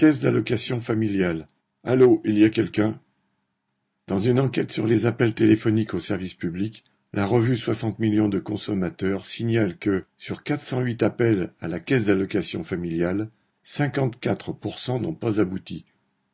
Caisse 0.00 0.20
d'allocation 0.20 0.80
familiale. 0.80 1.46
Allô, 1.84 2.22
il 2.24 2.38
y 2.38 2.44
a 2.44 2.48
quelqu'un? 2.48 2.98
Dans 4.06 4.16
une 4.16 4.40
enquête 4.40 4.72
sur 4.72 4.86
les 4.86 5.04
appels 5.04 5.34
téléphoniques 5.34 5.92
au 5.92 5.98
service 5.98 6.32
public, 6.32 6.84
la 7.12 7.26
revue 7.26 7.54
60 7.54 7.98
millions 7.98 8.30
de 8.30 8.38
consommateurs 8.38 9.26
signale 9.26 9.76
que, 9.76 10.06
sur 10.16 10.42
408 10.42 11.02
appels 11.02 11.52
à 11.60 11.68
la 11.68 11.80
caisse 11.80 12.06
d'allocation 12.06 12.64
familiale, 12.64 13.28
54% 13.62 15.02
n'ont 15.02 15.12
pas 15.12 15.38
abouti. 15.38 15.84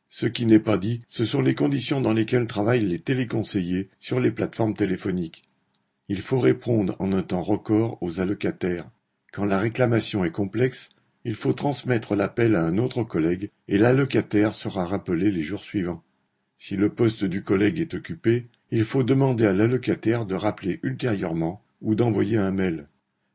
Ce 0.07 0.27
qui 0.27 0.45
n'est 0.45 0.61
pas 0.61 0.77
dit, 0.77 1.01
ce 1.09 1.25
sont 1.25 1.41
les 1.41 1.53
conditions 1.53 1.99
dans 1.99 2.13
lesquelles 2.13 2.47
travaillent 2.47 2.85
les 2.85 2.99
téléconseillers 2.99 3.89
sur 3.99 4.21
les 4.21 4.31
plateformes 4.31 4.75
téléphoniques. 4.75 5.43
Il 6.07 6.21
faut 6.21 6.39
répondre 6.39 6.95
en 6.99 7.11
un 7.11 7.21
temps 7.21 7.43
record 7.43 7.97
aux 7.99 8.21
allocataires. 8.21 8.89
Quand 9.33 9.43
la 9.43 9.59
réclamation 9.59 10.23
est 10.23 10.31
complexe, 10.31 10.87
il 11.27 11.35
faut 11.35 11.51
transmettre 11.51 12.15
l'appel 12.15 12.55
à 12.55 12.63
un 12.63 12.77
autre 12.77 13.03
collègue 13.03 13.51
et 13.67 13.77
l'allocataire 13.77 14.55
sera 14.55 14.85
rappelé 14.85 15.29
les 15.29 15.43
jours 15.43 15.61
suivants. 15.61 16.01
Si 16.57 16.77
le 16.77 16.87
poste 16.87 17.25
du 17.25 17.43
collègue 17.43 17.81
est 17.81 17.95
occupé, 17.95 18.47
il 18.71 18.85
faut 18.85 19.03
demander 19.03 19.45
à 19.45 19.51
l'allocataire 19.51 20.25
de 20.25 20.35
rappeler 20.35 20.79
ultérieurement 20.83 21.61
ou 21.81 21.95
d'envoyer 21.95 22.37
un 22.37 22.51
mail. 22.51 22.87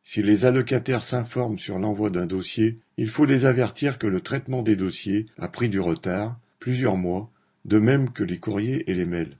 Si 0.02 0.22
les 0.22 0.46
allocataires 0.46 1.04
s'informent 1.04 1.58
sur 1.58 1.78
l'envoi 1.78 2.08
d'un 2.08 2.24
dossier, 2.24 2.78
il 2.96 3.10
faut 3.10 3.26
les 3.26 3.44
avertir 3.44 3.98
que 3.98 4.06
le 4.06 4.22
traitement 4.22 4.62
des 4.62 4.74
dossiers 4.74 5.26
a 5.36 5.48
pris 5.48 5.68
du 5.68 5.78
retard, 5.78 6.40
plusieurs 6.60 6.96
mois, 6.96 7.30
de 7.66 7.78
même 7.78 8.10
que 8.10 8.24
les 8.24 8.38
courriers 8.38 8.90
et 8.90 8.94
les 8.94 9.04
mails. 9.04 9.36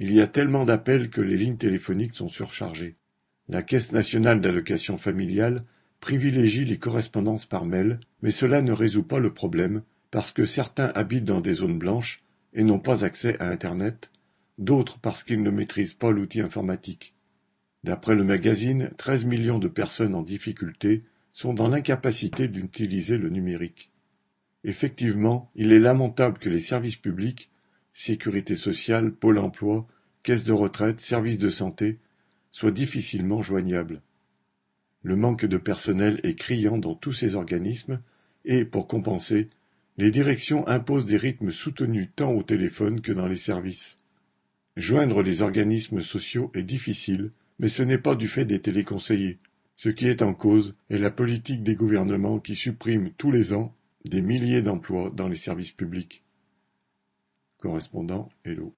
Il 0.00 0.12
y 0.12 0.20
a 0.20 0.26
tellement 0.26 0.64
d'appels 0.64 1.10
que 1.10 1.20
les 1.20 1.36
lignes 1.36 1.56
téléphoniques 1.56 2.16
sont 2.16 2.28
surchargées. 2.28 2.94
La 3.48 3.62
Caisse 3.62 3.92
nationale 3.92 4.40
d'allocation 4.40 4.98
familiale 4.98 5.62
privilégie 6.00 6.64
les 6.64 6.78
correspondances 6.78 7.46
par 7.46 7.66
mail, 7.66 8.00
mais 8.22 8.30
cela 8.30 8.62
ne 8.62 8.72
résout 8.72 9.02
pas 9.02 9.18
le 9.18 9.32
problème, 9.32 9.82
parce 10.10 10.32
que 10.32 10.44
certains 10.44 10.92
habitent 10.94 11.24
dans 11.24 11.40
des 11.40 11.54
zones 11.54 11.78
blanches 11.78 12.22
et 12.54 12.62
n'ont 12.64 12.78
pas 12.78 13.04
accès 13.04 13.38
à 13.40 13.48
Internet, 13.48 14.10
d'autres 14.58 14.98
parce 14.98 15.24
qu'ils 15.24 15.42
ne 15.42 15.50
maîtrisent 15.50 15.94
pas 15.94 16.10
l'outil 16.10 16.40
informatique. 16.40 17.14
D'après 17.84 18.14
le 18.14 18.24
magazine, 18.24 18.90
13 18.96 19.24
millions 19.24 19.58
de 19.58 19.68
personnes 19.68 20.14
en 20.14 20.22
difficulté 20.22 21.04
sont 21.32 21.54
dans 21.54 21.68
l'incapacité 21.68 22.48
d'utiliser 22.48 23.18
le 23.18 23.28
numérique. 23.28 23.92
Effectivement, 24.64 25.50
il 25.54 25.72
est 25.72 25.78
lamentable 25.78 26.38
que 26.38 26.48
les 26.48 26.58
services 26.58 26.96
publics, 26.96 27.50
sécurité 27.92 28.56
sociale, 28.56 29.12
pôle 29.12 29.38
emploi, 29.38 29.86
caisse 30.22 30.44
de 30.44 30.52
retraite, 30.52 31.00
services 31.00 31.38
de 31.38 31.48
santé, 31.48 32.00
soient 32.50 32.72
difficilement 32.72 33.42
joignables. 33.42 34.02
Le 35.08 35.16
manque 35.16 35.46
de 35.46 35.56
personnel 35.56 36.20
est 36.22 36.34
criant 36.34 36.76
dans 36.76 36.94
tous 36.94 37.14
ces 37.14 37.34
organismes 37.34 37.98
et, 38.44 38.66
pour 38.66 38.86
compenser, 38.86 39.48
les 39.96 40.10
directions 40.10 40.68
imposent 40.68 41.06
des 41.06 41.16
rythmes 41.16 41.50
soutenus 41.50 42.10
tant 42.14 42.32
au 42.32 42.42
téléphone 42.42 43.00
que 43.00 43.12
dans 43.12 43.26
les 43.26 43.38
services. 43.38 43.96
Joindre 44.76 45.22
les 45.22 45.40
organismes 45.40 46.02
sociaux 46.02 46.50
est 46.52 46.62
difficile, 46.62 47.30
mais 47.58 47.70
ce 47.70 47.82
n'est 47.82 47.96
pas 47.96 48.16
du 48.16 48.28
fait 48.28 48.44
des 48.44 48.60
téléconseillers. 48.60 49.38
Ce 49.76 49.88
qui 49.88 50.06
est 50.06 50.20
en 50.20 50.34
cause 50.34 50.74
est 50.90 50.98
la 50.98 51.10
politique 51.10 51.62
des 51.62 51.74
gouvernements 51.74 52.38
qui 52.38 52.54
suppriment 52.54 53.08
tous 53.16 53.30
les 53.30 53.54
ans 53.54 53.74
des 54.04 54.20
milliers 54.20 54.60
d'emplois 54.60 55.08
dans 55.08 55.28
les 55.28 55.36
services 55.36 55.72
publics. 55.72 56.22
Correspondant 57.56 58.28
Hello. 58.44 58.74